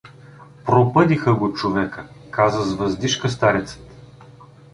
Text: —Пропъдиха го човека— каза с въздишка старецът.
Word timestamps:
—Пропъдиха 0.65 1.33
го 1.33 1.53
човека— 1.53 2.07
каза 2.31 2.63
с 2.63 2.73
въздишка 2.75 3.29
старецът. 3.29 3.87